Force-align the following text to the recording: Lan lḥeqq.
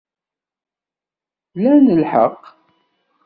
Lan 1.61 1.87
lḥeqq. 2.01 2.43